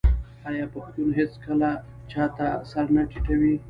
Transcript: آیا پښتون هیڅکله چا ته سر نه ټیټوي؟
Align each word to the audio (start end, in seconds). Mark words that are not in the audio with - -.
آیا 0.49 0.65
پښتون 0.73 1.09
هیڅکله 1.19 1.69
چا 2.11 2.23
ته 2.37 2.47
سر 2.71 2.85
نه 2.95 3.03
ټیټوي؟ 3.11 3.53